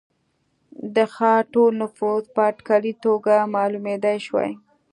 د 0.95 0.97
ښار 1.13 1.41
ټول 1.53 1.71
نفوس 1.81 2.23
په 2.35 2.41
اټکلي 2.49 2.93
توګه 3.05 3.33
معلومېدای 3.55 4.17
شوای. 4.25 4.51